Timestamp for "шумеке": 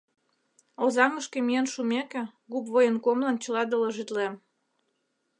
1.73-2.23